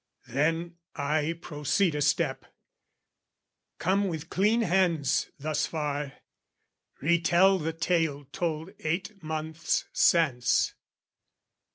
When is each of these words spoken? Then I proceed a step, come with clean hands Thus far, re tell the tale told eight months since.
Then 0.27 0.77
I 0.95 1.37
proceed 1.43 1.93
a 1.93 2.01
step, 2.01 2.47
come 3.77 4.07
with 4.07 4.31
clean 4.31 4.61
hands 4.63 5.29
Thus 5.37 5.67
far, 5.67 6.13
re 7.01 7.21
tell 7.21 7.59
the 7.59 7.71
tale 7.73 8.25
told 8.31 8.71
eight 8.79 9.21
months 9.21 9.85
since. 9.93 10.73